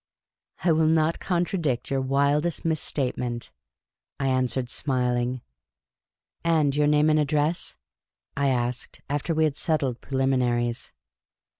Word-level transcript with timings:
"I 0.63 0.71
will 0.71 0.87
not 0.87 1.19
contradict 1.19 1.91
your 1.91 2.01
wildest 2.01 2.65
misstatement," 2.65 3.51
I 4.19 4.29
an 4.29 4.47
swered, 4.47 4.67
smiling." 4.67 5.41
And 6.43 6.75
your 6.75 6.87
name 6.87 7.11
and 7.11 7.19
address?" 7.19 7.77
I 8.35 8.47
asked, 8.47 9.01
after 9.11 9.35
we 9.35 9.43
had 9.43 9.55
settled 9.55 10.01
preliminaries. 10.01 10.91